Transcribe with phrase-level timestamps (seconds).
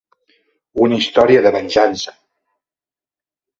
[0.85, 2.17] Una història de venjança.